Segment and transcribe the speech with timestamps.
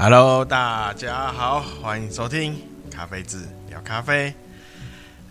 [0.00, 2.56] Hello，大家好，欢迎收听
[2.88, 4.32] 咖啡志聊咖啡。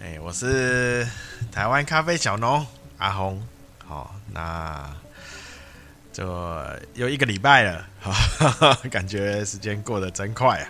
[0.02, 1.08] 哎，我是
[1.54, 2.68] 台湾咖啡小农
[2.98, 3.42] 阿红。
[3.86, 4.94] 好，那
[6.12, 6.54] 就
[6.96, 7.88] 又一个礼拜了，
[8.92, 10.68] 感觉时间过得真快啊。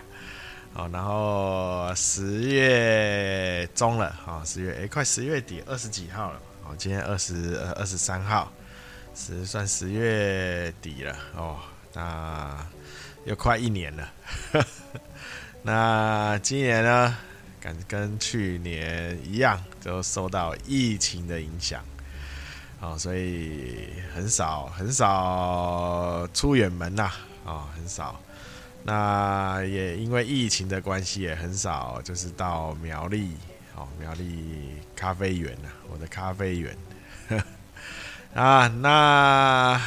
[0.74, 6.40] 好，然后十月中了，好，十月哎，快十月底，二十几号了。
[6.62, 8.52] 好，今天二十二十三号，
[9.12, 11.56] 是算十月底了哦。
[11.92, 12.56] 那
[13.28, 14.10] 又快一年了，
[15.62, 17.14] 那今年呢，
[17.60, 21.84] 跟跟去年一样，就受到疫情的影响，
[22.80, 27.12] 哦，所以很少很少出远门呐，
[27.44, 28.18] 啊，很少。
[28.82, 33.36] 那也因为疫情的关系，也很少就是到苗栗，
[33.76, 36.74] 哦，苗栗咖啡园呐，我的咖啡园，
[38.32, 39.78] 啊，那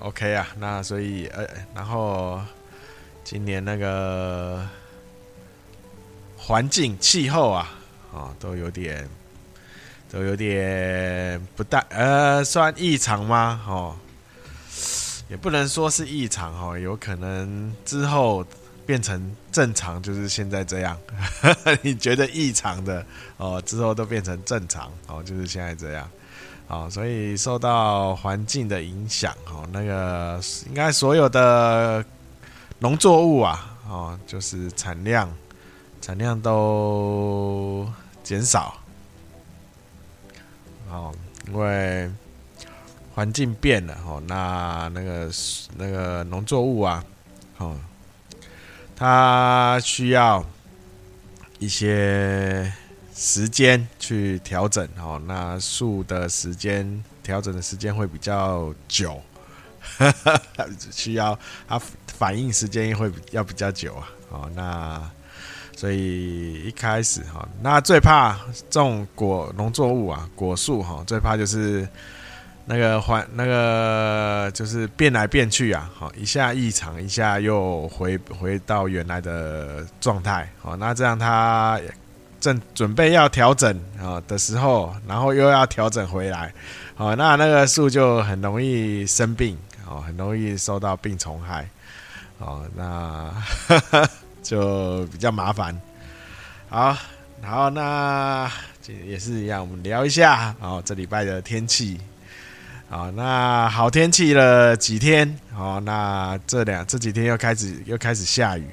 [0.00, 2.40] OK 啊，那所以呃，然后。
[3.30, 4.66] 今年那个
[6.34, 7.68] 环境气候啊，
[8.10, 9.06] 哦，都有点，
[10.10, 13.60] 都有点不大，呃，算异常吗？
[13.68, 13.94] 哦，
[15.28, 18.42] 也不能说是异常哦，有可能之后
[18.86, 20.98] 变成正常，就是现在这样。
[21.84, 23.04] 你觉得异常的
[23.36, 26.10] 哦，之后都变成正常哦，就是现在这样。
[26.68, 32.02] 哦，所以受到环境的影响哦，那个应该所有的。
[32.80, 35.28] 农作物啊，哦，就是产量，
[36.00, 37.90] 产量都
[38.22, 38.72] 减少，
[40.88, 41.12] 哦，
[41.48, 42.08] 因为
[43.14, 45.28] 环境变了，哦，那那个
[45.76, 47.04] 那个农作物啊，
[47.56, 47.76] 哦，
[48.94, 50.44] 它需要
[51.58, 52.72] 一些
[53.12, 59.20] 时间去调整，哦，那树的时间调整的时间会比较久。
[60.90, 65.00] 需要它反应时间会要比较久啊，哦，那
[65.76, 68.36] 所以一开始哈，那最怕
[68.68, 71.86] 种果农作物啊，果树哈，最怕就是
[72.66, 81.80] 那个环那个就是变来变去啊，好，一下异常，一下又回回到原来的状态，好，那这样它
[82.40, 86.52] 正准备要调整啊的时候，然后又要调整回来，
[86.96, 89.56] 好，那那个树就很容易生病。
[89.88, 91.66] 哦，很容易受到病虫害，
[92.38, 93.32] 哦，那
[94.42, 95.74] 就比较麻烦。
[96.68, 96.94] 好，
[97.40, 98.50] 然后那
[98.86, 101.98] 也是一样，我们聊一下哦，这礼拜的天气。
[102.90, 105.38] 好，那好天气了几天？
[105.54, 108.66] 好，那这两这几天又开始又开始下雨。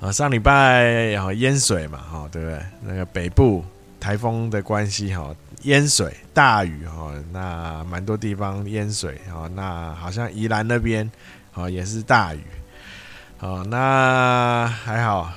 [0.00, 2.62] 啊，上礼拜然后淹水嘛，哈，对不对？
[2.82, 3.64] 那个北部
[3.98, 5.34] 台风的关系，哈。
[5.62, 11.10] 淹水大雨哦，那蛮多地方淹水哦，那好像宜兰那边
[11.54, 12.42] 哦也是大雨，
[13.40, 15.30] 哦那还好，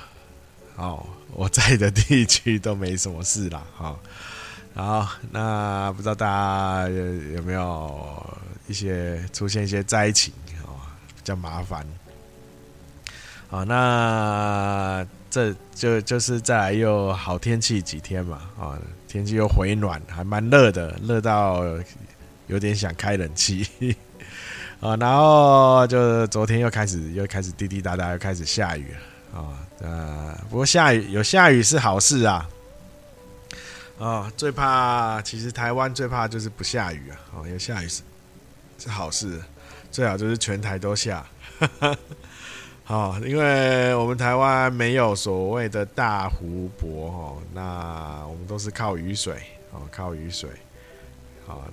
[0.76, 8.36] 哦我在的地区都没什么事啦，好，那不知道大家有没有
[8.66, 10.32] 一些出现一些灾情
[10.66, 10.80] 哦，
[11.14, 11.86] 比较麻烦，
[13.50, 18.78] 好那这就就是再来又好天气几天嘛啊。
[19.14, 21.62] 天气又回暖，还蛮热的，热到
[22.48, 23.64] 有点想开冷气
[24.80, 24.96] 啊。
[24.98, 29.64] 然后就昨天又开始又开始滴滴答答又开始下雨了啊。
[29.82, 32.48] 呃，不过下雨有下雨是好事啊。
[34.00, 37.16] 啊，最怕其实台湾最怕就是不下雨啊。
[37.36, 38.02] 哦，有下雨是
[38.80, 39.40] 是好事，
[39.92, 41.24] 最好就是全台都下。
[42.86, 50.50] 好，因为我们台湾没有所谓的大湖泊哦，那我们都是靠雨水哦，靠雨水。
[51.46, 51.64] 好，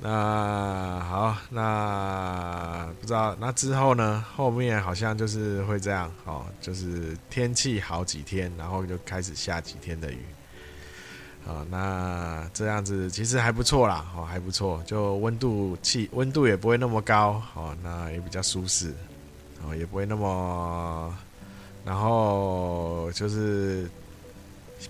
[0.00, 4.24] 那好，那不知道那之后呢？
[4.34, 10.18] 后面好像就是会这样哦，就是天气好几天，然后就开始下几天的雨。
[11.46, 18.92] 好，那这样子其实还不错啦，哦，还不错，就温度气温度也不会那么高，哦，那也比较舒适。
[19.62, 21.16] 哦，也不会那么，
[21.84, 23.88] 然后就是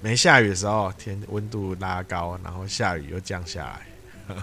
[0.00, 3.64] 没下雨的时候，天温度拉高，然后下雨又降下
[4.28, 4.34] 来，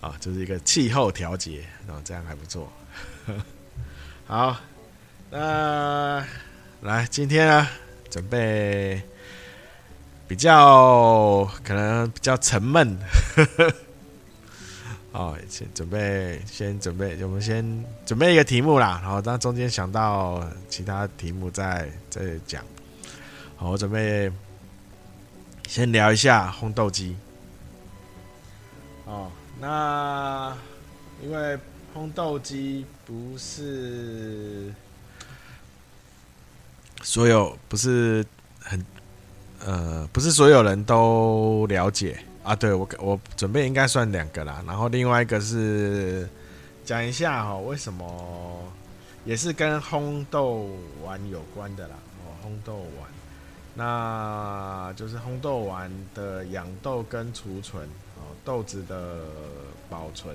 [0.00, 2.70] 啊，就是一个气候调节，然后这样还不错。
[4.26, 4.56] 好，
[5.30, 6.24] 那
[6.82, 7.68] 来今天呢，
[8.10, 9.02] 准备
[10.28, 12.96] 比较可能比较沉闷。
[15.16, 17.64] 哦，先准备，先准备，我们先
[18.04, 19.00] 准备一个题目啦。
[19.02, 22.62] 然后，当中间想到其他题目再再讲。
[23.56, 24.30] 好，我准备
[25.66, 27.16] 先聊一下烘豆机。
[29.06, 30.54] 哦，那
[31.22, 31.58] 因为
[31.94, 34.70] 烘豆机不是
[37.02, 38.22] 所有，不是
[38.60, 38.84] 很
[39.64, 42.56] 呃，不是所有人都了解啊。
[42.56, 46.28] 对，我我准备应该算两个啦，然后另外一个是
[46.84, 48.62] 讲一下哈，为什么
[49.24, 50.68] 也是跟烘豆
[51.04, 51.94] 丸有关的啦。
[52.24, 53.10] 哦，烘豆丸，
[53.74, 57.84] 那就是烘豆丸的养豆跟储存
[58.16, 59.18] 哦，豆子的
[59.90, 60.34] 保存。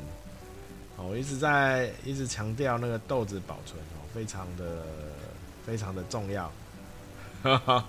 [0.97, 4.83] 哦我一直在一直强调那个豆子保存哦，非常的
[5.65, 6.51] 非常的重要。
[7.41, 7.85] 哈 哈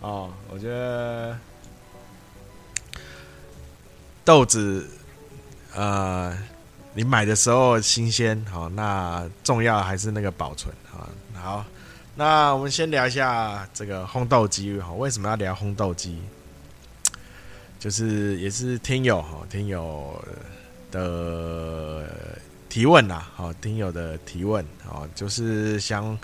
[0.00, 1.38] 哦，我觉得
[4.24, 4.88] 豆子
[5.74, 6.36] 呃，
[6.94, 11.08] 你买的时候新鲜好，那重要还是那个保存啊。
[11.34, 11.64] 好，
[12.14, 16.20] 那我们先聊一下这个烘豆机哈，为什么要聊烘豆机？
[17.78, 20.22] 就是也是听友哈，听友。
[20.92, 22.06] 的
[22.68, 26.18] 提问呐，好，听友的提问，哦，就是想，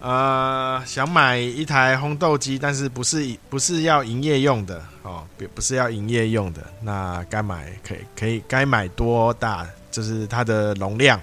[0.00, 9.66] 呃，想买一台烘豆机，但是不是不是要营业用的，哦，不不是要营业用的，那该买可以可以该买多大？
[9.90, 11.20] 就是它的容量，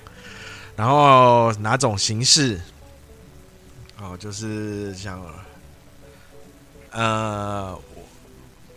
[0.76, 2.60] 然后哪种形式？
[3.98, 5.22] 哦，就是想，
[6.92, 7.80] 呃，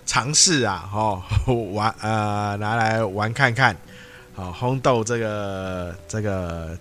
[0.07, 1.21] 尝试啊，哦，
[1.73, 3.77] 玩，呃，拿来玩看看。
[4.37, 6.79] 哦，烘豆这个这个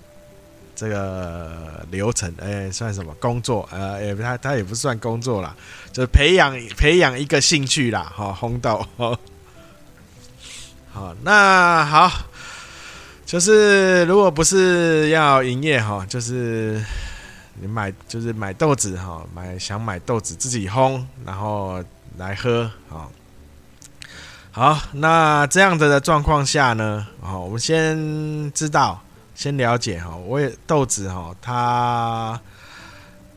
[0.78, 3.68] 这个流程，哎、算什么工作？
[3.72, 5.56] 呃，也、欸、他他也不算工作啦，
[5.92, 8.14] 就是培养培养一个兴趣啦。
[8.16, 8.86] 哈、哦，烘豆。
[10.94, 12.12] 好，那好，
[13.26, 16.80] 就是如果不是要营业哈，就是
[17.56, 21.84] 你买就是买豆子哈，买想买豆子自己烘，然后
[22.18, 23.10] 来喝啊。
[24.52, 27.08] 好，那这样子的状况下呢？
[27.22, 29.00] 好，我们先知道，
[29.38, 32.42] 先了解哈，我也豆子哈，它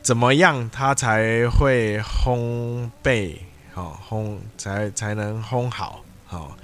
[0.00, 3.36] 怎么样，它才会烘焙，
[3.74, 6.56] 好烘才才能烘好，好，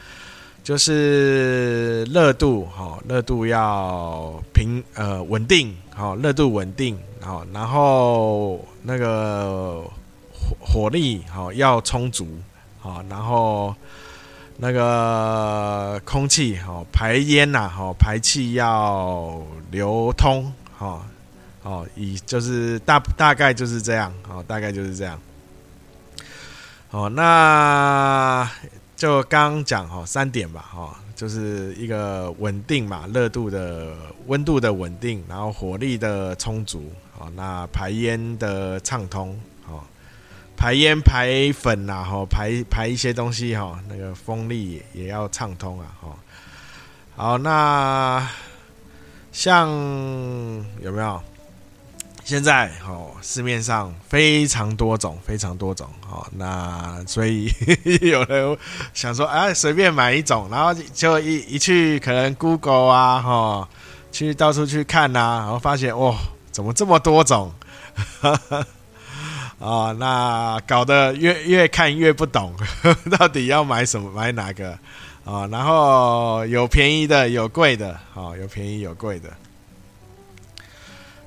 [0.65, 9.83] 就是热度，哈，热度要平呃稳定，好，热度稳定，好，然后那个
[10.33, 12.27] 火火力好要充足，
[12.81, 13.75] 好，然后。
[14.59, 21.07] 那个空气好排烟呐，好排气要流通，好，
[21.63, 25.21] 好以就是大大概就是这样，好大概就是这样，
[26.89, 28.51] 好那
[28.97, 33.95] 就刚讲哈三点吧，哈就是一个稳定嘛，热度的
[34.27, 39.39] 温度的稳定，然后火力的充足，好那排烟的畅通。
[40.57, 46.09] 排烟排粉呐，哈，排排一些东西哈，那个风力也要畅通啊，哈。
[47.17, 48.29] 好，那
[49.33, 49.69] 像
[50.81, 51.23] 有没有？
[52.25, 57.49] 现在哦，市面上非常多种，非常多种，哦，那所以
[58.01, 58.59] 有人
[58.93, 63.69] 想说，哎，随便买一种，然后就一一去，可能 Google 啊，哈，
[64.11, 66.17] 去到处去看呐，然后发现，哦，
[66.51, 67.55] 怎么这么多种？
[69.59, 72.55] 哦，那搞得越越看越不懂，
[73.19, 74.79] 到底要买什么，买哪个？
[75.25, 79.31] 哦，然后有便宜的，有贵的，哦，有便宜有贵的。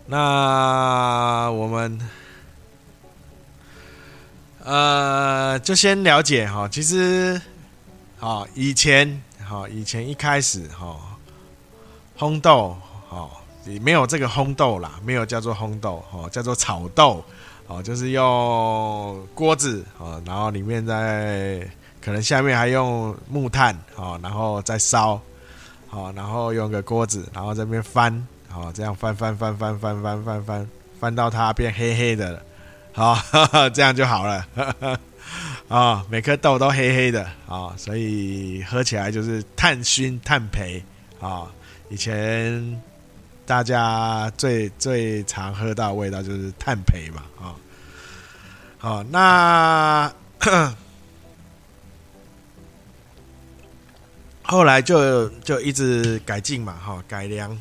[0.06, 2.00] 那我们
[4.64, 7.42] 呃，就先了解哈，其实，
[8.20, 10.96] 哦，以前，好，以前一开始，哈，
[12.18, 12.78] 烘豆，
[13.10, 13.30] 哦，
[13.66, 17.26] 也没有这个烘豆啦，没有叫做烘豆，哦，叫做炒豆。
[17.70, 21.60] 哦，就是用锅子哦，然后里面再
[22.02, 25.22] 可能下面还用木炭哦，然后再烧，
[25.88, 32.44] 好，然后用个锅子，然后这边翻，好，这样翻翻翻翻翻翻翻翻，翻到它变黑黑的了，
[32.92, 33.16] 好，
[33.70, 34.48] 这样就好了，
[35.68, 40.82] 啊， 每颗豆都黑黑的啊，所以喝起来就是炭熏炭焙
[41.22, 41.46] 啊，
[41.90, 42.82] 以前。
[43.50, 47.56] 大家最最常喝到味道就是炭焙嘛，啊，
[48.78, 50.14] 好，那
[54.44, 57.58] 后来就就一直改进嘛，哈，改良，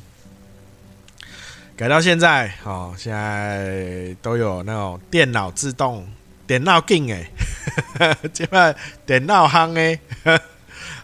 [1.75, 6.07] 改到现在，好，现在都有那种电脑自动
[6.47, 7.30] 电脑镜哎，
[8.35, 8.76] 这边
[9.07, 9.99] 电脑夯哎，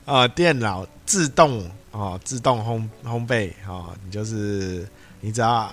[0.04, 1.70] 啊， 电脑自动。
[1.94, 4.84] 哦，自动烘烘焙，哦，你就是
[5.20, 5.72] 你只要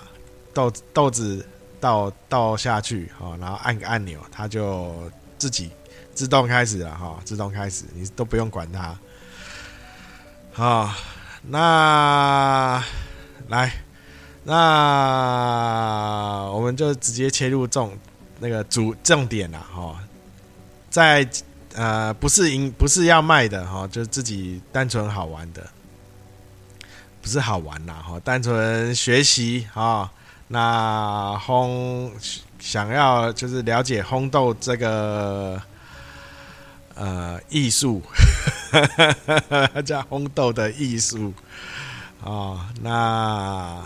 [0.54, 1.44] 豆豆子
[1.80, 5.68] 倒倒下去，哦，然后按个按钮，它就自己
[6.14, 8.96] 自动开始了，哈、哦，自动开始，你都不用管它。
[10.52, 10.90] 好、哦，
[11.42, 12.84] 那
[13.48, 13.72] 来，
[14.44, 14.52] 那
[16.52, 17.98] 我们就直接切入重
[18.38, 19.98] 那个主重点了哈，
[20.88, 21.28] 在
[21.74, 25.66] 呃不是赢不是要卖的哈，就自己单纯好玩的，
[27.22, 30.10] 不是好玩啦哈，单纯学习哈。
[30.48, 32.10] 那烘
[32.58, 35.62] 想要就是了解烘豆这个
[36.94, 38.02] 呃艺术，
[39.86, 41.32] 叫烘豆的艺术
[42.22, 42.60] 哦。
[42.82, 43.80] 那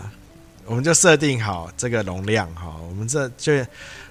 [0.65, 2.75] 我们就设定好这个容量哈。
[2.89, 3.53] 我们这就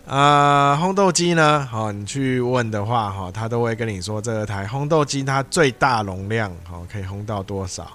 [0.06, 7.90] 呃烘豆机呢，好，你去问的话哈，他都会跟你说这个台烘豆机它最大容量哦可以烘到多少。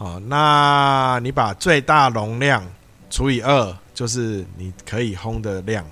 [0.00, 2.64] 好，那你把最大容量
[3.10, 3.76] 除以二。
[3.92, 5.84] 就是你可以烘的量，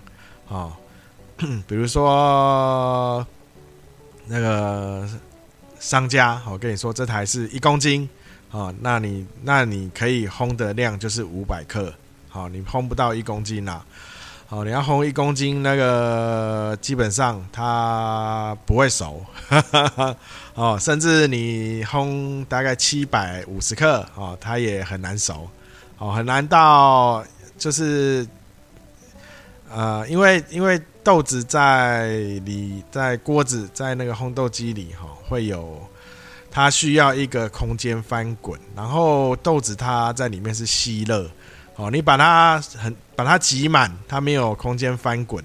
[0.49, 0.73] 啊，
[1.69, 3.27] 比如说
[4.25, 5.07] 那个
[5.79, 8.09] 商家，我跟你说这台是一公斤，
[8.51, 11.93] 啊，那你那你可以烘的量就是五百克，
[12.31, 13.85] 好，你烘不到一公斤啦，
[14.51, 20.17] 好，你要烘一公斤，那个基本上它不会熟，哈哈哈
[20.55, 25.47] 哦，甚至你烘大概七百五十克，哦，它也很难熟，
[25.99, 27.23] 哦，很难到。
[27.59, 28.27] 就是，
[29.71, 32.09] 呃，因为因为豆子在
[32.47, 35.79] 里，在锅子，在那个烘豆机里哈，会有
[36.51, 41.31] 它需要一个空间翻滚，然后豆子它在里面是吸热，
[41.79, 45.43] 哦，你把它很把它挤满，它没有空间翻滚，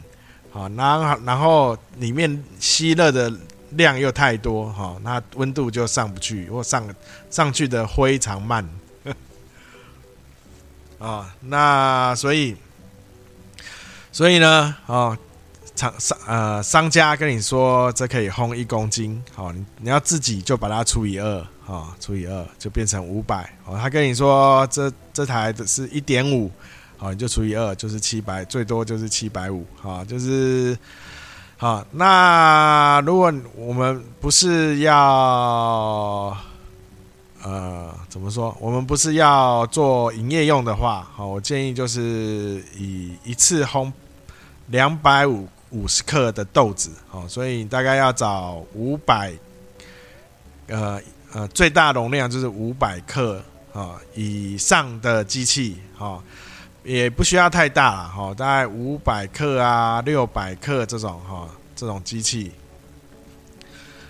[0.51, 3.31] 好，然后然后里面吸热的
[3.69, 6.83] 量又太多，哈，那温度就上不去，或上
[7.29, 8.67] 上去的非常慢。
[10.97, 12.55] 啊、 哦，那所以，
[14.11, 15.15] 所以呢，哦，
[15.75, 26.49] 厂商呃商家跟你说这可以烘一公斤，好、哦，你要自己就把它除以二，啊，除以二就变成五百，哦，他跟你说这这台的是一点五，
[26.97, 30.77] 好，你就除以二就是七百，最多就是七百五，哈，就是，
[31.57, 36.35] 好，那如果我们不是要。
[37.45, 38.55] 呃，怎么说？
[38.57, 43.91] 我们不是要做营业用的话，好，我建议就是以一次烘
[44.67, 49.33] 两百五五十克的豆子，好，所以大概要找五百，
[50.67, 51.01] 呃
[51.33, 53.41] 呃，最大容量就是五百克
[53.73, 56.21] 啊以上的机器，哈，
[56.83, 62.51] 也不需要太大了，哈，大概五百克啊六百克这种哈这种机器。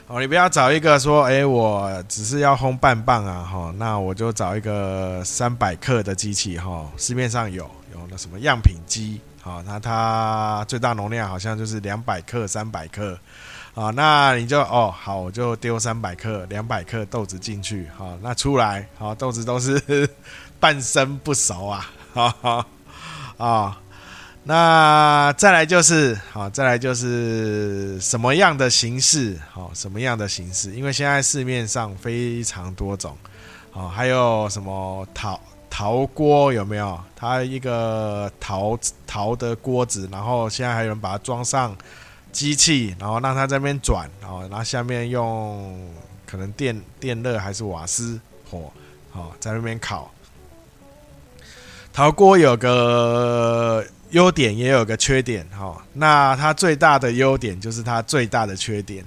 [0.07, 7.63] 哦，你不要找一个说，哎，我只是要烘半磅啊，哈，那我就找一个三百克的机器，哈，市面上有
[7.93, 13.17] 有那什么样品机，好，那它最大容量好像就是两百克、三百克，
[13.75, 20.07] 啊，那你就哦，好，我就丢三百克、两百克豆子进去，好，那出来，好，豆子都是
[20.59, 22.65] 半生不熟啊， 哈哈，
[23.37, 23.79] 啊。
[24.45, 29.39] 那再来就是好，再来就是什么样的形式？
[29.49, 30.73] 好，什么样的形式？
[30.73, 33.17] 因为现在市面上非常多种，
[33.71, 35.39] 好，还有什么陶
[35.69, 36.99] 陶锅有没有？
[37.15, 38.77] 它一个陶
[39.07, 41.73] 陶的锅子，然后现在还有人把它装上
[42.33, 45.89] 机器，然后让它在那边转，然后然后下面用
[46.25, 48.19] 可能电电热还是瓦斯
[48.51, 48.69] 火，
[49.13, 50.11] 哦，在那边烤。
[51.93, 53.85] 陶锅有个。
[54.13, 59.03] 优点也有个缺点哈，那它最大的优点就是它最大的缺点，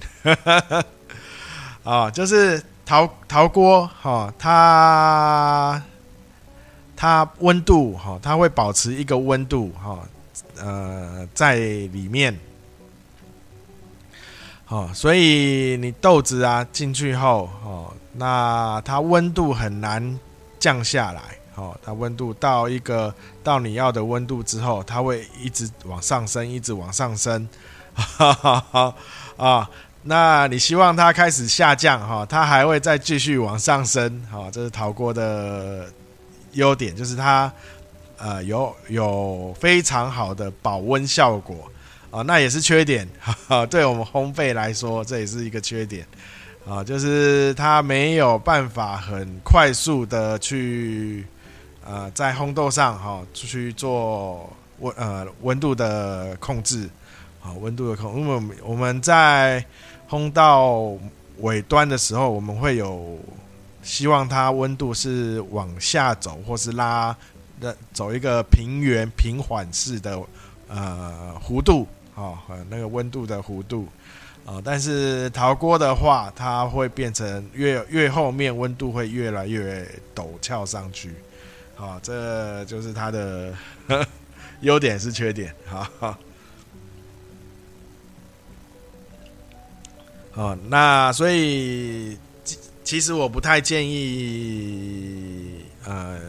[1.81, 5.81] 啊，就是陶陶锅哈，它
[6.93, 9.97] 它温度哈，它会保持一个温度哈，
[10.57, 12.37] 呃，在里面，
[14.69, 20.19] 好，所以你豆子啊进去后哦，那它温度很难
[20.59, 21.21] 降下来。
[21.55, 23.11] 哦，它温度到一个
[23.43, 27.49] 到你要的温度之后，它会一直往上升，一直往上升，
[27.95, 28.95] 哈哈哈
[29.37, 29.69] 啊！
[30.03, 35.87] 那你希望它开始下降哈，它还会再继续往上升，好，这是陶锅的
[36.51, 37.51] 优点，就是它
[38.19, 41.55] 呃有有非常好的保温效果
[42.17, 46.03] 啊，那也是缺点，哈哈，对我们烘焙来说，这也是一个缺点
[46.67, 51.25] 啊，就是它没有办法很快速的去。
[51.89, 56.89] 呃，在烘豆上哈，出去做温呃温度的控制，
[57.41, 59.63] 啊，温度的控，因为我们我们在
[60.09, 60.93] 烘到
[61.37, 63.17] 尾端的时候，我们会有
[63.83, 67.15] 希望它温度是往下走，或是拉
[67.61, 70.19] 的走一个平原平缓式的
[70.67, 73.87] 呃弧度，啊，那个温度的弧度，
[74.43, 81.13] 啊，但是陶锅的话，它会变成越越后面温度会越来越陡峭上去。
[81.75, 83.53] 好，这就是它的
[84.61, 86.17] 优点是缺点，好。
[90.33, 92.17] 哦，那所以
[92.83, 96.19] 其实我不太建议，呃，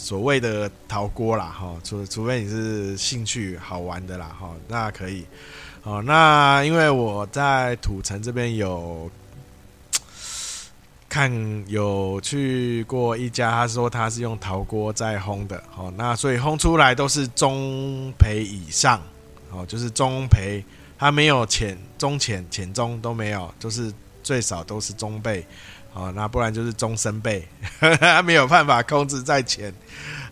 [0.00, 5.26] 所谓的陶锅啦，哈，除除非你是兴趣好玩的啦，哈，那可以。
[5.82, 9.10] 哦，那因为我在土城这边有
[11.08, 11.30] 看
[11.66, 19.02] 有去过一家，他说他是用陶锅在烘的，哦，那所以烘出来都是中培以上，
[19.50, 20.64] 哦，就是中培。
[21.00, 25.42] 它没有浅、中浅、浅中都没有，就是最少都是中焙，
[25.94, 27.42] 哦，那不然就是中深焙，
[27.98, 29.72] 它 没有办法控制在浅，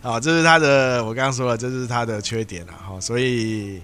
[0.01, 3.81] 啊，这是它的，我刚刚说了，这是它的缺点了，哈，所以，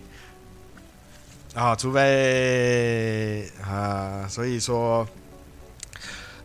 [1.54, 5.08] 啊，除非啊，所以说，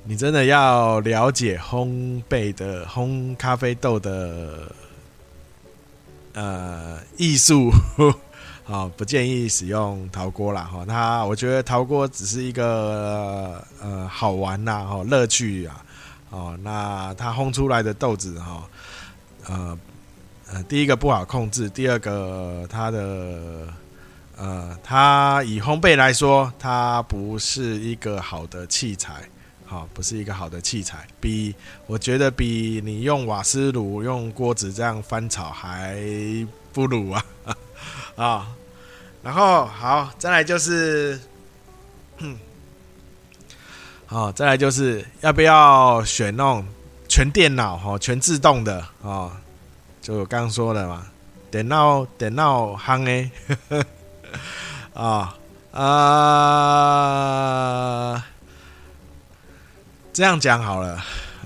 [0.05, 4.73] 你真的要了解烘焙的烘咖啡豆的，
[6.33, 7.73] 呃，艺术。
[8.71, 10.63] 好，不建议使用陶锅啦。
[10.65, 10.85] 哈。
[10.87, 15.83] 那，我觉得陶锅只是一个呃好玩呐，哈，乐趣啊。
[16.29, 18.69] 哦，那它烘出来的豆子哈，
[19.47, 19.79] 呃
[20.53, 23.67] 呃，第一个不好控制，第二个它的
[24.37, 29.27] 呃，它以烘焙来说，它不是一个好的器材，
[29.65, 31.55] 好，不是一个好的器材，比
[31.87, 35.97] 我觉得比你用瓦斯炉用锅子这样翻炒还
[36.75, 37.25] 不如啊。
[38.17, 38.49] 啊，
[39.29, 41.21] 然后好，再来就是，
[44.07, 46.65] 好，再来就是要不要选那种
[47.11, 49.31] 全电脑哈、全自动的啊？
[50.01, 51.07] 就我刚刚说的嘛，
[51.51, 53.31] 电脑电脑夯诶，
[54.95, 55.37] 啊
[55.77, 55.85] 啊，
[60.11, 61.05] 这样讲好了。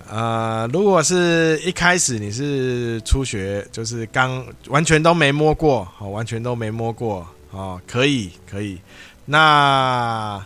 [0.08, 8.80] 呃，如果是一开始你是初学，就是刚完全都没摸过，哦，完全都没摸过，哦，可以可以。
[9.24, 10.44] 那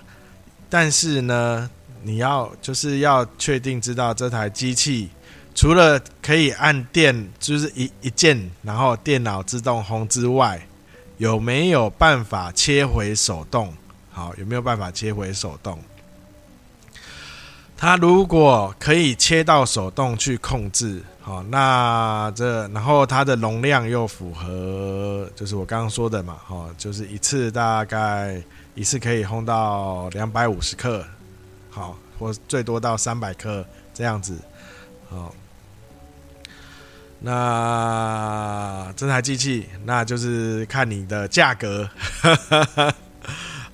[0.68, 1.70] 但是呢，
[2.02, 5.08] 你要就是要确定知道这台机器
[5.54, 10.60] 除了可以按电，就是一一键，然后电脑自动轰之外，
[11.16, 13.72] 有没有办法切回手动？
[14.12, 15.78] 好，有没有办法切回手动？
[17.78, 28.42] 它如果可以切到手动去控制，好，那这然后它的容量又符合，就是我刚刚说的嘛，哈，就是一次大概
[28.74, 31.04] 一次可以烘到两百五十克，
[31.68, 33.62] 好，或最多到三百克
[33.92, 34.38] 这样子，
[35.10, 35.34] 好，
[37.20, 41.86] 那这台机器那就是看你的价格。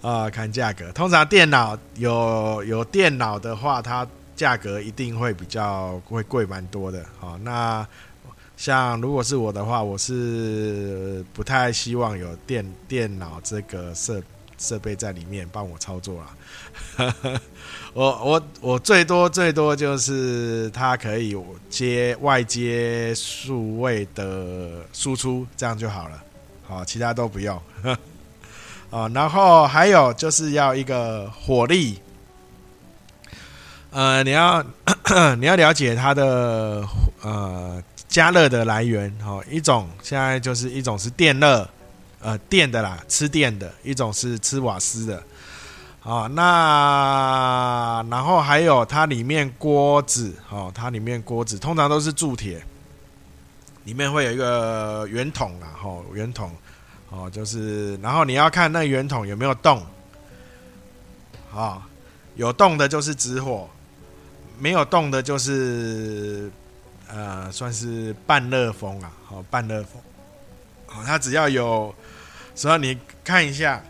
[0.03, 7.07] 啊、呃，看价格，通常电脑有有电脑的话，它价格一定会比较会贵蛮多的。
[7.21, 7.87] 好，那
[8.57, 14.21] 像如果是我的话，我是不太希望有电电脑这个设
[14.59, 17.11] 设备在里面帮我操作啦。
[17.95, 21.37] 我我我最多最多就是它可以
[21.71, 26.23] 接外接数位的输出，这样就好了。
[26.67, 27.61] 好，其他都不用。
[28.93, 31.99] 啊，然后还有就是要一个火力，
[33.91, 34.63] 呃，你要
[35.41, 36.87] 你要了解它的
[37.23, 41.67] 呃加热的来源，哈，一种现在就是一种是电热，
[42.21, 45.23] 呃，电的啦，吃电的，一种是吃瓦斯的，
[46.03, 52.63] 啊，那然后还有它里面锅子，哦，它里面锅子通常都是铸铁，
[53.85, 56.51] 里面会有一个圆筒啊，吼，圆筒。
[57.15, 59.85] 哦，就是，然后你要看那圆筒有没有动，
[61.55, 61.87] 啊，
[62.37, 63.69] 有动的就是直火，
[64.59, 66.51] 没有动的就是，
[67.07, 70.01] 呃，算是半热风啊，好，半热风，
[70.87, 71.95] 好，它只要有，
[72.55, 73.83] 所以你看一下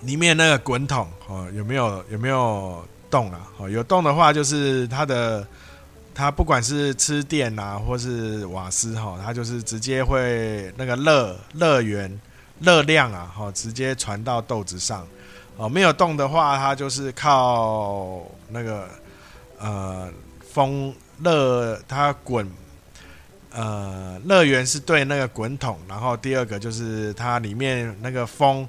[0.00, 3.46] 里面那个滚筒，哦，有没有有没有动啊？
[3.58, 5.46] 哦，有动的话就是它的。
[6.18, 12.18] 它不管是吃电啊，或是瓦斯哈，它就是直接会那个热热源
[12.58, 15.06] 热量啊，哈，直接传到豆子上。
[15.58, 18.88] 哦，没有动的话，它就是靠那个
[19.58, 22.50] 呃风热它滚，
[23.50, 28.66] 呃热源是对那个滚筒，然后第二个就是它里面那个风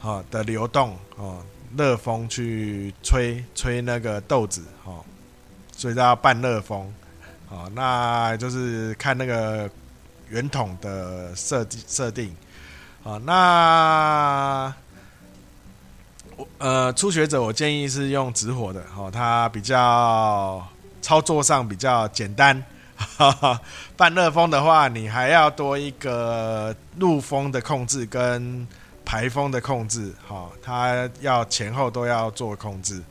[0.00, 1.40] 哈的流动哦，
[1.76, 4.92] 热风去吹吹那个豆子哈。
[5.80, 6.92] 所以它要半热风，
[7.48, 9.66] 好，那就是看那个
[10.28, 12.36] 圆筒的设计设定，
[13.02, 14.74] 好，那
[16.58, 20.62] 呃初学者我建议是用直火的，好，它比较
[21.00, 22.62] 操作上比较简单，
[23.96, 28.68] 半热风的话，你还要多一个入风的控制跟
[29.02, 33.02] 排风的控制，好，它要前后都要做控制。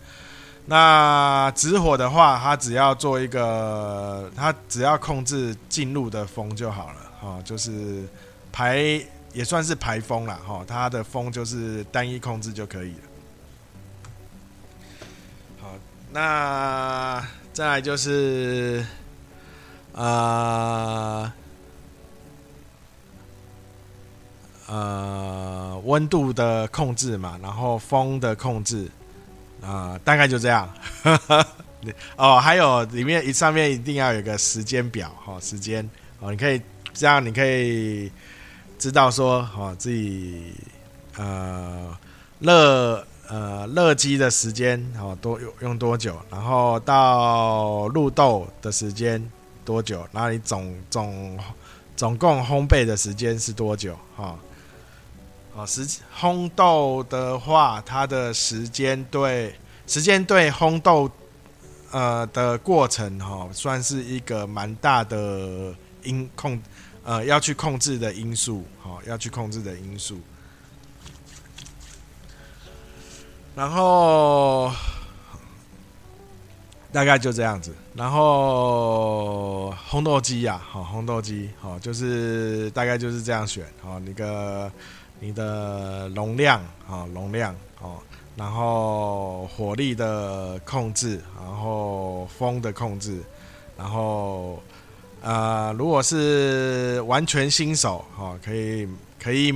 [0.69, 8.07] 那直火的话，它只要做一个，它只要控制进入的风就好了，哈，就是
[8.51, 8.77] 排
[9.33, 13.01] 也算是排风了，哈，它的风就是单一控制就可以了。
[15.59, 15.69] 好，
[16.11, 18.85] 那再来就是，
[19.93, 21.33] 呃，
[24.67, 28.87] 呃，温度的控制嘛，然后风的控制。
[29.61, 30.69] 啊、大概就这样。
[32.17, 36.61] 哦，还有里面一上面一定要有个时间表，哈、哦，时间哦，你可以
[36.93, 38.11] 这样，你可以
[38.77, 40.53] 知道说，哦，自己
[41.15, 41.97] 呃
[42.39, 49.23] 热呃热机的时间哦多用用多久，然后到入豆的时间
[49.63, 51.39] 多久，然后你总总
[51.95, 54.39] 总共烘焙的时间是多久，哈、哦。
[55.59, 55.85] 哦，时
[56.17, 59.53] 烘豆的话，它的时间对
[59.87, 61.11] 时间对烘豆
[61.91, 66.61] 呃的过程哈、哦，算是一个蛮大的因控
[67.03, 70.21] 呃要去控制的因素，哈、哦，要去控制的因素。
[73.53, 74.71] 然后
[76.93, 84.71] 大概就这样子，然后烘豆机呀，好，烘豆机，好，就是大概就是这样选，好，那个。
[85.21, 87.97] 你的容量啊，容量哦，
[88.37, 93.21] 然后火力的控制，然后风的控制，
[93.77, 94.63] 然后
[95.21, 98.87] 呃，如果是完全新手哈，可以
[99.21, 99.53] 可以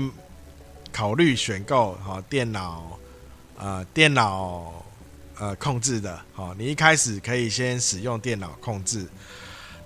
[0.91, 2.99] 考虑选购哈电脑
[3.57, 4.83] 呃电脑
[5.39, 9.07] 呃控制的哈，你一开始可以先使用电脑控制，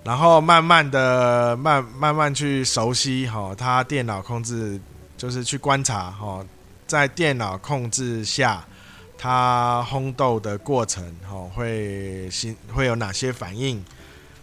[0.02, 4.80] 然后慢慢的慢慢慢去熟悉哈，它电脑控制。
[5.18, 6.46] 就是去观察哈，
[6.86, 8.64] 在电脑控制下，
[9.18, 13.84] 它烘豆的过程哈，会新会有哪些反应？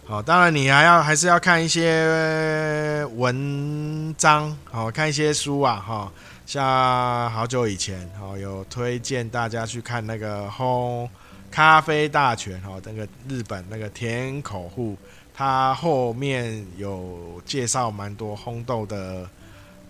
[0.04, 6.12] 好，当然你还要还是要看一些文章，好，看一些书啊哈。
[6.44, 11.08] 像好久以前哈，有推荐大家去看那个烘
[11.50, 14.94] 咖啡大全哈，那个日本那个田口户，
[15.34, 19.26] 他后面有介绍蛮多烘豆的。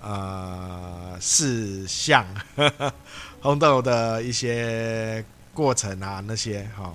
[0.09, 2.25] 呃，事项，
[3.42, 6.95] 红豆的一些过程啊，那些哈，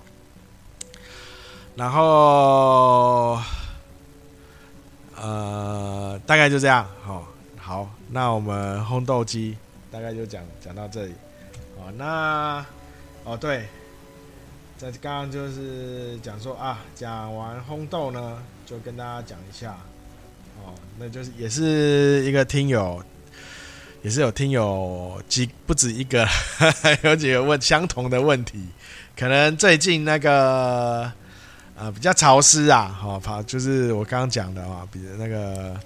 [1.76, 3.38] 然后
[5.18, 9.58] 呃，大概就这样，好，好，那我们烘豆机
[9.92, 11.14] 大概就讲讲到这里，
[11.78, 12.66] 哦，那
[13.26, 13.68] 哦对，
[14.78, 19.76] 在刚刚就是讲说啊，讲完烘豆呢，就跟大家讲一下。
[20.60, 23.02] 哦，那就是也是一个听友，
[24.02, 26.28] 也是有听友几不止一个，
[27.04, 28.60] 有几个问相同的问题。
[29.18, 31.12] 可能最近那个
[31.76, 35.80] 呃比较潮湿啊，好，怕就是我刚刚讲的啊，比如那个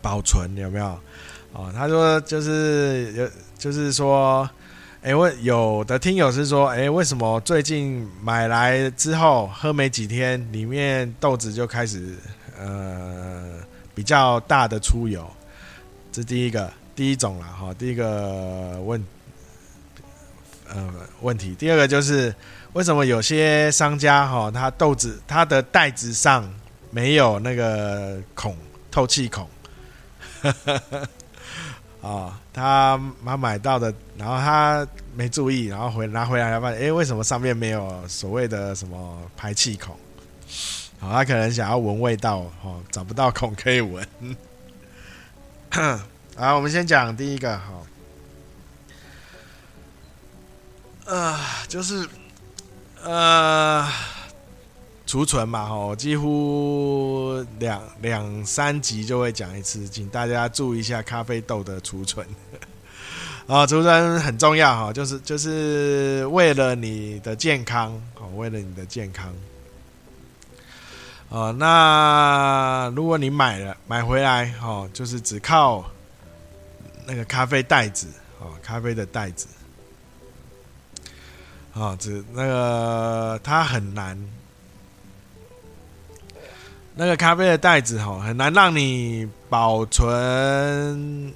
[0.00, 0.98] 保存有没有？
[1.52, 4.48] 哦，他说就是有，就是说，
[5.02, 12.14] 哎，问有的听友是说，哎，为什么最近买来之后喝没几天，里面豆子就开始
[12.58, 13.58] 呃。
[13.98, 15.28] 比较大的出油，
[16.12, 17.74] 这第一个第一种了哈。
[17.74, 19.04] 第一个问
[20.68, 22.32] 呃问题，第二个就是
[22.74, 26.48] 为什么有些商家哈，他豆子他的袋子上
[26.92, 28.56] 没有那个孔
[28.88, 29.48] 透气孔，
[32.00, 39.96] 啊， 他他买到的，然后他没注意，然后回拿回来来发现，哎，为什么上面没有所谓的什么排气孔？
[41.00, 44.06] 好，他可能想要闻味道，哦，找不到孔可以闻。
[46.36, 47.64] 好，我们先讲第一个，哈，
[51.04, 52.08] 呃，就是
[53.04, 53.88] 呃，
[55.06, 62.26] 储存嘛，哈，几乎两两三集就会讲一次，请大家注意一下咖啡豆的储存。
[63.46, 69.32] 啊， 储存很重要，哈，就是就是为了你的健康，哦，为了你的健康。
[71.30, 75.84] 哦，那如果你买了买回来，哦，就是只靠
[77.06, 78.08] 那个咖啡袋子，
[78.40, 79.46] 哦，咖啡的袋子，
[81.74, 84.18] 哦，只那个它很难，
[86.94, 91.34] 那个咖啡的袋子，哦，很难让你保存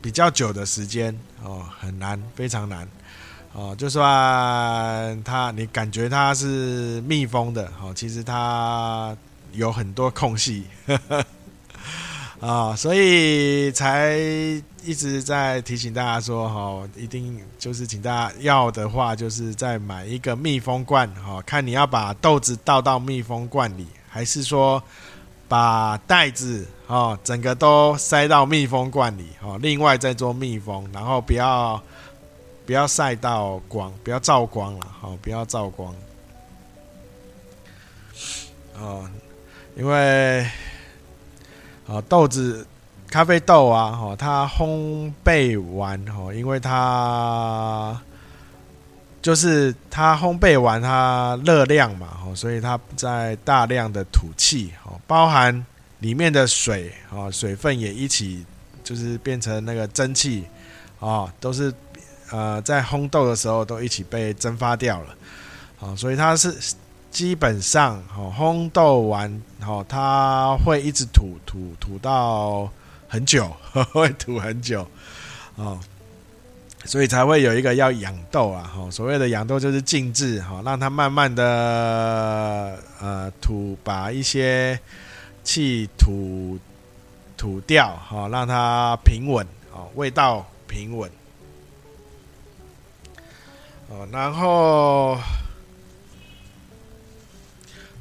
[0.00, 2.88] 比较久的时间，哦，很难，非常难。
[3.58, 9.16] 哦，就算它，你感觉它是密封的，哦，其实它
[9.52, 10.62] 有很多空隙。
[12.38, 14.16] 啊， 所以才
[14.84, 24.80] 一直在提醒大家说，哈，一定就是请大家要的话，就是再买一个密封罐，哈，看你要把豆子倒到密封罐里，还是说
[25.48, 31.82] 把袋子，哦，整个都塞到密封罐里，哦，另外再做密封，然后不要
[32.68, 35.94] 不要晒到光，不要照光了，哈，不要照光，
[38.78, 39.08] 哦，
[39.74, 40.46] 因为。
[41.86, 42.66] 啊，豆子、
[43.08, 47.98] 咖啡豆啊，哦，它烘焙完，哦，因为它
[49.22, 55.64] 就是它烘焙完，它热量嘛，哦，所以它在大量的吐气，哦，包含
[56.00, 58.44] 里面的水，哈，水分也一起
[58.84, 60.44] 就是变成那个蒸汽，
[61.00, 61.72] 啊，都是
[62.30, 65.14] 呃在烘豆的时候都一起被蒸发掉了，
[65.80, 66.56] 啊，所以它是。
[67.10, 72.70] 基本上，哦，烘豆完，哦，它会一直吐吐吐到
[73.08, 73.50] 很久，
[73.92, 74.86] 会吐很久，
[75.56, 75.80] 哦，
[76.84, 84.78] 所以才会有一个要养豆啊，哈，所谓的养豆就是静置，哈，让它慢慢的呃吐，把一些
[85.42, 86.58] 气吐
[87.38, 91.10] 吐掉，哈，让它平稳，哦，味道平稳，
[93.88, 95.18] 哦，然后。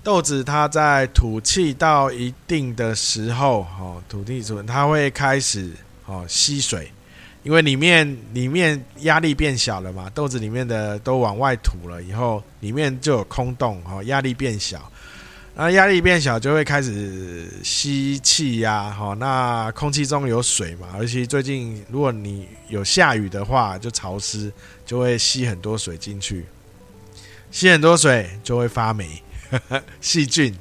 [0.04, 5.69] 豆子它在吐气到一定的时候，哦，土地主，它会开始
[6.06, 6.89] 哦吸水，
[7.43, 14.89] 因为里面里面压力变小了嘛，豆子里面的都往外吐了以后，里面就有空洞，哦，压力变小，
[15.60, 24.54] 那压力变小就会开始吸气呀，好，那空气中有水嘛，而且最近如果你有下雨的话，就潮湿，
[24.86, 26.46] 就会吸很多水进去，
[27.50, 29.24] 吸很多水就会发霉。
[30.00, 30.56] 细菌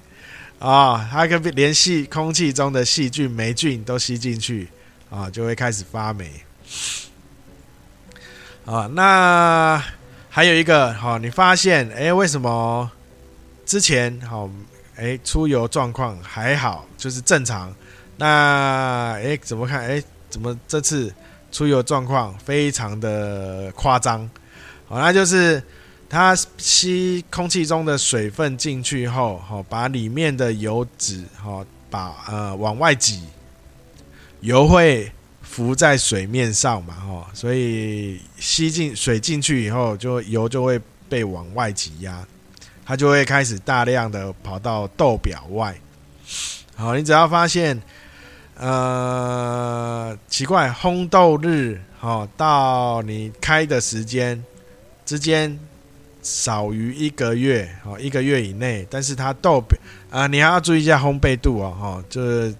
[0.60, 4.66] 啊、哦，它可以连细空气中的细菌、霉菌都吸进去
[5.10, 6.30] 啊、就会开始发霉
[8.64, 9.84] 啊、那
[10.30, 12.90] 还有一个好、你发现哎，为什么
[13.66, 14.48] 之前好
[14.96, 17.74] 哎出油状况还好，就是正常？
[18.16, 19.86] 那哎怎么看？
[19.86, 21.14] 哎，怎么这次
[21.52, 24.28] 出油状况非常的夸张？
[24.86, 25.62] 好、那就是。
[26.08, 33.24] 它吸空气中的水分进去后，哈，把里面的油脂，哈，把呃往外挤，
[34.40, 35.10] 油会
[35.42, 42.24] 浮在水面上嘛，哈，所以吸进水进去以后，就油就会被往外挤压，
[42.86, 45.74] 它就会开始大量的跑到豆表外。
[46.76, 47.82] 好，你只要发现，
[48.54, 54.42] 呃，奇怪，烘豆日，哈，到你开的时间
[55.04, 55.58] 之间。
[56.22, 59.78] 少于一个月哦，一个月以内，但是它豆表
[60.10, 62.52] 啊，你还要注意一下烘焙度哦，哈，就是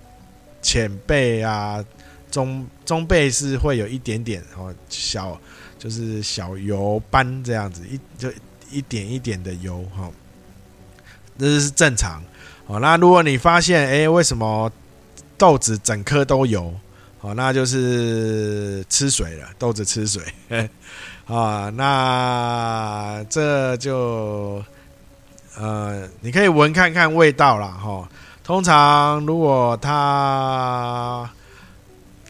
[0.63, 1.85] 浅焙啊，
[2.31, 5.37] 中中焙是会有一点点哦，小
[5.81, 8.31] 就是小油斑这样子，一就
[8.71, 10.11] 一点一点的油哈，
[11.39, 12.23] 这是正常
[12.67, 12.81] 哦。
[12.81, 14.71] 那如果你发现哎，为什么
[15.39, 16.75] 豆子整颗都油？
[17.21, 20.23] 哦，那就是吃水了，豆子吃水。
[21.27, 24.63] 啊，那这就
[25.57, 27.69] 呃，你可以闻看看味道啦。
[27.69, 28.09] 哈。
[28.45, 31.29] 通常如果它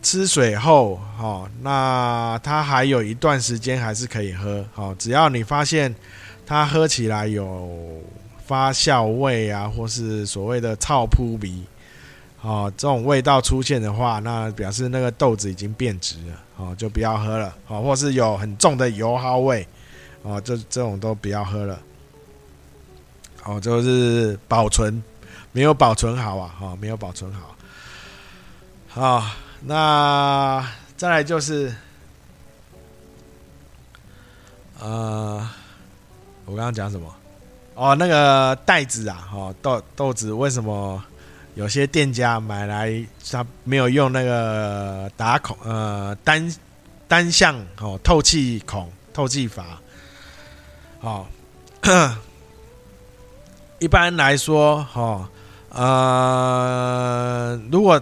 [0.00, 4.64] 吃水后，哈，那它还有一段时间还是可以喝。
[4.72, 5.94] 好，只要你发现
[6.46, 8.00] 它喝起来有
[8.46, 11.64] 发酵味啊，或是所谓的臭扑鼻。
[12.42, 19.66] 哦，这种味道出现的话，那表示那个豆子已经变质了，哦，就不要喝了，哦，或是有很重的油耗味，
[20.22, 21.80] 哦，这这种都不要喝了，
[23.42, 25.02] 哦，就是保存
[25.50, 27.56] 没有保存好啊，哈，没有保存好，
[29.18, 29.30] 好，
[29.62, 30.64] 那
[30.96, 31.74] 再来就是，
[34.78, 35.50] 呃，
[36.46, 37.14] 我刚刚讲什么？
[37.74, 41.02] 哦，那个袋子啊，哦，豆豆子为什么？
[41.56, 46.54] 有些店家买来，他没有用那个打孔，呃，单
[47.08, 49.80] 单向哦，透气孔透气阀，
[51.00, 51.26] 好，
[53.80, 55.26] 一般来说，哈，
[55.70, 57.98] 呃，如果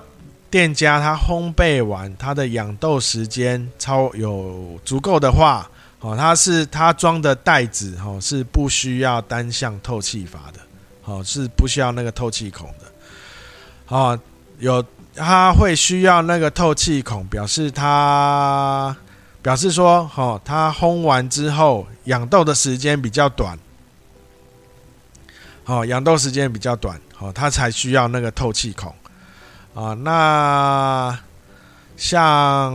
[0.50, 5.70] 店家他烘焙完，他的养豆时间超有足够的话，
[6.04, 10.60] 哦，他是他装的袋子，哦，是不需要单向透气阀的，
[11.06, 12.84] 哦，是不需要那个透气孔的。
[13.88, 14.18] 哦，
[14.58, 18.94] 有，它会需要那个透气孔，表示它
[19.40, 23.58] 表示说，哦，它烘完之后养豆的时间比较短，
[25.64, 28.94] 哦，养豆时间比较短，哦，它才需要那个透气孔
[29.74, 29.94] 啊。
[29.94, 31.18] 那
[31.96, 32.74] 像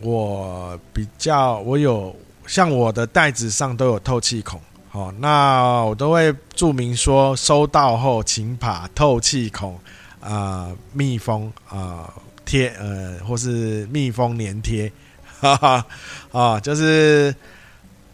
[0.00, 4.60] 我比较，我有像我的袋子上都有透气孔，
[4.92, 9.78] 哦，那我都会注明说，收到后请把透气孔
[10.20, 12.12] 啊密封啊
[12.44, 14.90] 贴呃，或是密封粘贴，
[15.40, 15.86] 哈哈
[16.32, 17.34] 啊，就是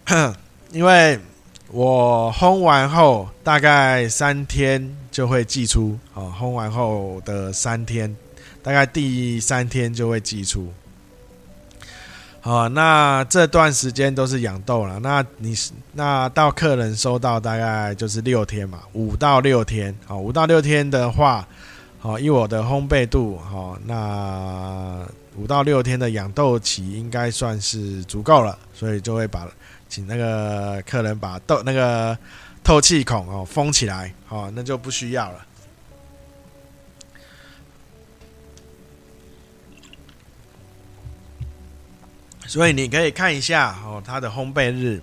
[0.72, 1.18] 因为。
[1.74, 8.14] 我烘完后大概三天就会寄出，哦，烘完后的三天，
[8.62, 10.70] 大概第三天就会寄出。
[12.42, 14.98] 好，那这段时间都是养豆了。
[14.98, 15.55] 那你
[15.92, 19.96] 那到客人收到大概就是六天嘛，五到六天。
[20.05, 21.46] 好，五到六天的话，
[22.00, 29.48] 好，以我的烘焙度，好，那五到六天的养豆期应该算是足够了，所以就会把。
[29.88, 32.16] 请那个客人把豆那个
[32.64, 35.46] 透气孔哦封起来，哦，那就不需要了。
[42.52, 45.00] 所以你可以看一下哦，它的烘焙日，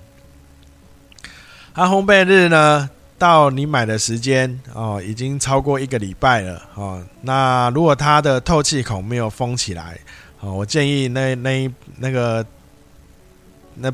[1.74, 7.04] 它烘焙日呢，到你买的时间哦，已经超过一个礼拜了哦。
[7.22, 9.98] 那如果它的透气孔没有封起来，
[10.42, 12.46] 哦，我建议那那那个
[13.74, 13.92] 那。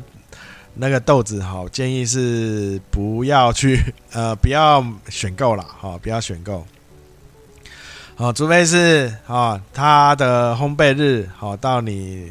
[0.78, 3.80] 那个豆子哈，建议是不要去
[4.12, 6.66] 呃，不要选购了哈，不要选购。
[8.14, 12.30] 好，除非是啊，它的烘焙日好到你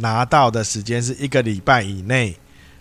[0.00, 2.34] 拿到的时间是一个礼拜以内，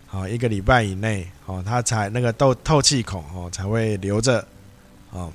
[0.08, 4.44] 好，一个礼拜以内，哦，它才那个豆透气孔哦才会留着，
[5.12, 5.32] 哦。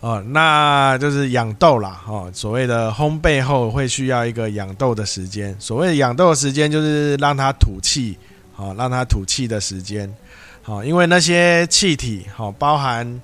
[0.00, 2.02] 哦，那就是养豆啦。
[2.06, 5.56] 哦，所谓的烘焙后会需要一个养豆的时间。
[5.58, 8.16] 所谓养豆的时间，就是让它吐气，
[8.52, 10.14] 好，让它吐气的时间。
[10.62, 13.20] 好，因为那些气体，好，包含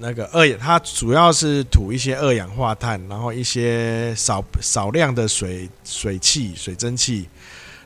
[0.00, 7.28] 那个二氧，它主要是吐一些二氧化碳，然后一些少少量的水水汽、水蒸气，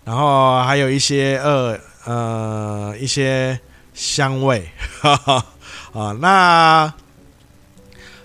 [0.04, 3.58] 然后还有一些二呃一些
[3.92, 4.68] 香味，
[5.00, 5.46] 哈 哈
[5.92, 6.94] 啊，那。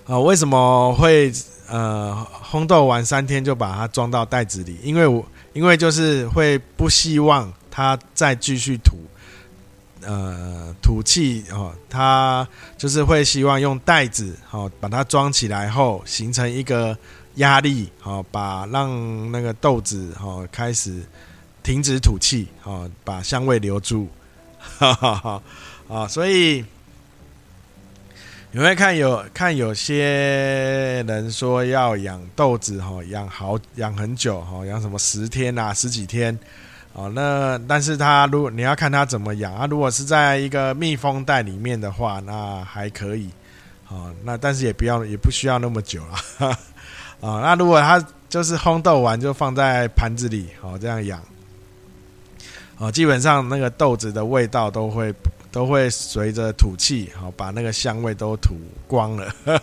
[0.06, 1.32] 啊，为什么会
[1.68, 4.76] 呃烘豆完三天就把它装到袋子里？
[4.82, 8.96] 因为我因为就是会不希望它再继续吐，
[10.10, 12.46] 呃吐气哦，它
[12.76, 16.96] 就是会希望用袋子哦把它装起来后形成一个
[17.36, 21.00] 压力，好把让那个豆子哦开始
[21.62, 24.08] 停止吐气，哦把香味留住，
[24.78, 25.42] 哈哈哈
[25.88, 26.64] 啊，所以。
[28.52, 36.36] 你会看有看有些人说要养豆子哈，养好养很久哈，养什么十天啊十几天，
[36.92, 43.30] 哦那但是它如果你要看它怎么养啊，如果是在一个密封袋里面的话，那还可以，
[43.88, 46.48] 哦那但是也不要也不需要那么久了，
[47.20, 51.22] 啊 那如果它就是烘豆完就放在盘子里，哦这样养，
[52.78, 55.14] 哦基本上那个豆子的味道都会。
[55.52, 58.54] 都会随着吐气，好把那个香味都吐
[58.86, 59.34] 光了。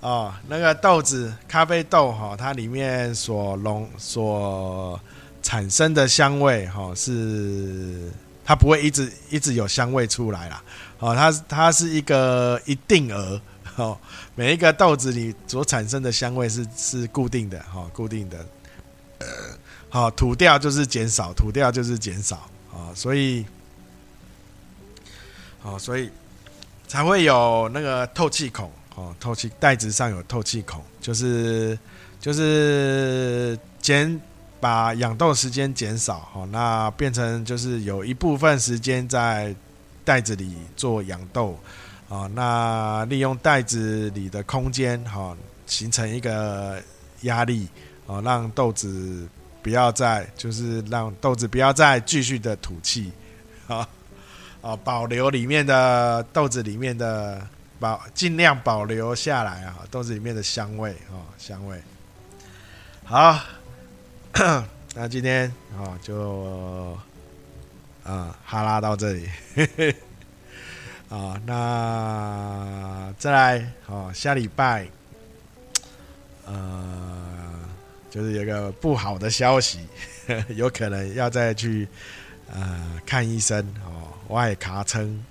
[0.00, 4.98] 哦，那个豆子，咖啡豆哈，它里面所溶所
[5.42, 8.10] 产生的香味哈，是
[8.44, 10.62] 它不会一直一直有香味出来啦。
[10.98, 13.40] 哦，它它是一个一定额，
[13.76, 13.98] 哦，
[14.34, 18.38] 每一个豆子里所产生的香味是是固定的，哈，固定的。
[19.18, 19.26] 呃，
[19.88, 23.44] 好，吐掉就是减少，吐掉就是减少，啊，所以。
[25.62, 26.08] 哦，所以
[26.88, 31.78] 才会有那个透气孔哦，透气袋子上有透气孔，就是
[32.18, 34.18] 就是减
[34.60, 39.54] 把养豆时间减少哦，那变成就是有一部分时间在
[40.04, 41.58] 袋子里做养豆
[42.08, 46.80] 啊，那利用袋子里的空间哈，形成一个
[47.22, 47.66] 压力
[48.06, 49.26] 哦，让豆子
[49.62, 53.10] 不要再就是让豆子不要再继续的吐气
[53.66, 53.88] 啊。
[54.62, 57.40] 啊，保留里面的豆子里面的
[57.78, 61.80] 保，尽量保留下来啊，豆子里面的香味啊，香味。
[63.02, 63.40] 好，
[64.94, 66.96] 那今天啊就
[68.04, 69.28] 啊哈拉到这里，
[71.08, 74.86] 啊， 那再来啊，下礼拜，
[76.46, 77.60] 呃，
[78.08, 79.86] 就是有个不好的消息，
[80.54, 81.86] 有可能要再去
[82.52, 84.08] 呃看医生哦。
[84.28, 85.24] 外卡称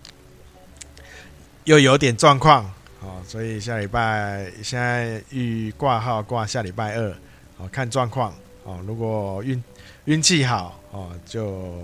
[1.63, 2.69] 又有点状况，
[2.99, 7.15] 哦，所以下礼拜现在预挂号挂下礼拜二，
[7.57, 8.33] 哦，看状况，
[8.63, 9.63] 哦，如果运
[10.05, 11.81] 运气好，哦，就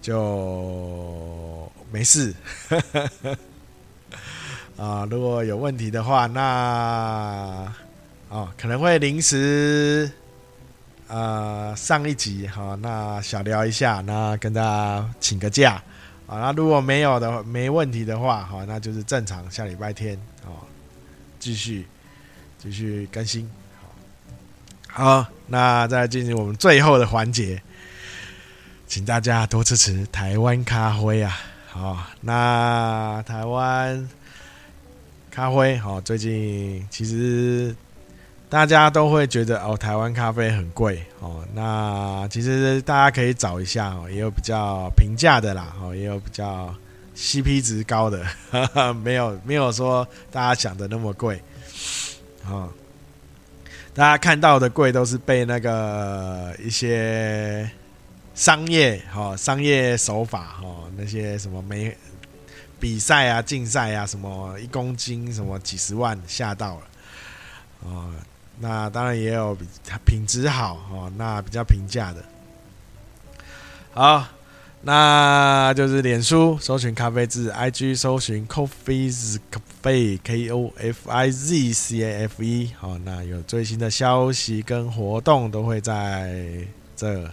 [0.00, 2.34] 就没事，
[4.76, 7.72] 啊，如果有问题的话，那
[8.28, 10.10] 哦可能会临时
[11.08, 15.82] 呃上一集哈，那小聊一下，那跟大家请个假
[16.26, 16.38] 啊。
[16.38, 20.62] 那如果没有的没问题的话，好，那就是正常下礼拜天哦，
[21.40, 21.86] 继续
[22.58, 23.50] 继续更新。
[24.98, 27.60] 好，那再进行我们最后的环节，
[28.86, 31.36] 请大家多支持台湾咖啡啊！
[31.68, 34.08] 好，那台湾
[35.30, 37.76] 咖啡，好，最近其实
[38.48, 41.44] 大家都会觉得哦，台湾咖啡很贵哦。
[41.52, 46.74] 那其实大家可以找一下哦，也有比较平价的啦，哦，也有比较
[47.14, 48.24] CP 值高的，
[49.04, 51.38] 没有没有说大家想的那么贵，
[52.48, 52.70] 哦。
[53.96, 57.68] 大家看到的贵都是被那个一些
[58.34, 60.66] 商业哈商业手法哈
[60.98, 61.96] 那些什么没
[62.78, 66.82] 比赛啊竞赛啊什么一公斤什么几十万吓到了
[67.84, 68.12] 哦，
[68.60, 69.66] 那当然也有比
[70.04, 72.22] 品质好哦，那比较平价的，
[73.94, 74.35] 好。
[74.82, 82.70] 那就是脸书搜寻咖啡字，IG 搜寻 Coffee's Cafe K O F I Z C A F E。
[82.78, 86.46] 好，那有最新的消息跟活动都会在
[86.94, 87.28] 这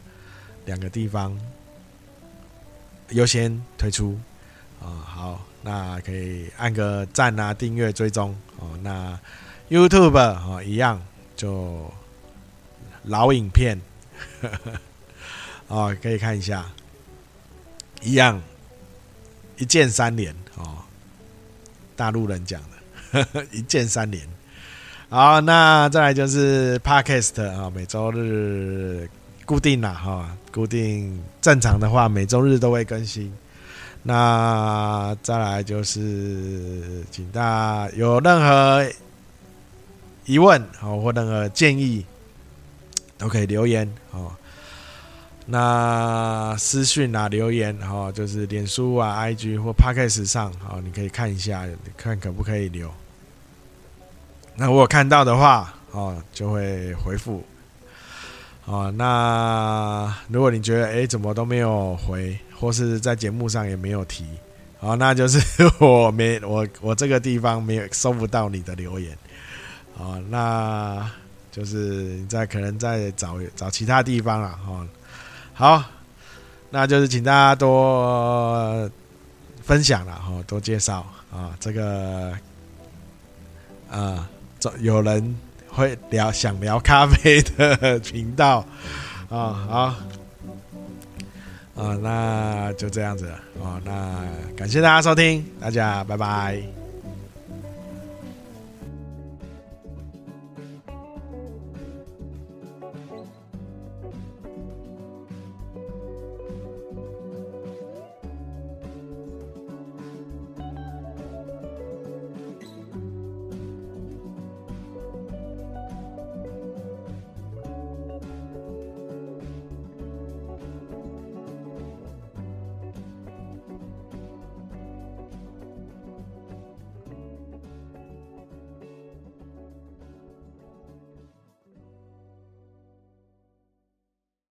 [0.65, 1.37] 两个地方
[3.09, 4.17] 优先推出。
[4.81, 8.35] 啊，好，那可以按个赞啊，订阅追踪。
[8.57, 9.19] 哦，那
[9.69, 10.99] YouTube 哦一样
[11.35, 11.93] 就
[13.03, 13.79] 老影片，
[15.67, 16.65] 哦可以看一下。
[18.03, 18.41] 一样，
[19.57, 20.77] 一键三连哦，
[21.95, 24.27] 大陆人讲的，呵 呵一键三连。
[25.09, 29.07] 好，那再来就是 Podcast 啊，每周日
[29.45, 33.31] 固定了哈，固定正常的话，每周日都会更新。
[34.01, 38.91] 那再来就是，请大家有任何
[40.25, 42.03] 疑问哦，或任何建议，
[43.17, 44.31] 都可以留言哦。
[45.45, 51.67] 那私讯啊，留言哈，就是脸书啊、IG 或 Podcast 上，好，你可以看一下，
[51.97, 52.89] 看可不可以留。
[54.55, 57.43] 那我有看到的话，哦，就会回复。
[58.63, 64.25] 哦，那如果你觉得哎，怎么都没有回，或是在节目上也没有提，
[64.79, 65.39] 哦，那就是
[65.79, 69.17] 我没我我这个地方没有收不到你的留言。
[69.97, 71.05] 哦，那
[71.51, 74.87] 就是你在可能在找找其他地方啊，哈。
[75.53, 75.83] 好，
[76.71, 78.89] 那就是请大家多
[79.61, 82.33] 分享了哈，多介绍啊，这个
[83.89, 84.27] 啊，
[84.59, 85.35] 这有人
[85.69, 88.65] 会聊想聊咖啡的频道
[89.29, 89.95] 啊，好
[91.75, 94.25] 啊，那就这样子了啊，那
[94.57, 96.82] 感谢大家收听，大家拜拜。